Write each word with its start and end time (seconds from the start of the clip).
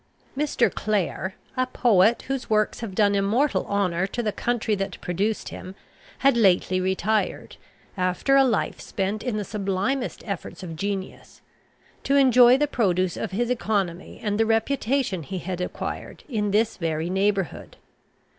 Mr. 0.35 0.73
Clare, 0.73 1.35
a 1.55 1.67
poet 1.67 2.23
whose 2.23 2.49
works 2.49 2.79
have 2.79 2.95
done 2.95 3.13
immortal 3.13 3.67
honour 3.67 4.07
to 4.07 4.23
the 4.23 4.31
country 4.31 4.73
that 4.73 4.99
produced 4.99 5.49
him, 5.49 5.75
had 6.17 6.35
lately 6.35 6.81
retired, 6.81 7.55
after 7.95 8.35
a 8.35 8.43
life 8.43 8.79
spent 8.81 9.21
in 9.21 9.37
the 9.37 9.43
sublimest 9.43 10.23
efforts 10.25 10.63
of 10.63 10.75
genius, 10.75 11.41
to 12.01 12.15
enjoy 12.15 12.57
the 12.57 12.65
produce 12.65 13.15
of 13.15 13.29
his 13.29 13.51
economy, 13.51 14.19
and 14.23 14.39
the 14.39 14.45
reputation 14.47 15.21
he 15.21 15.37
had 15.37 15.61
acquired, 15.61 16.23
in 16.27 16.49
this 16.49 16.77
very 16.77 17.07
neighbourhood. 17.07 17.77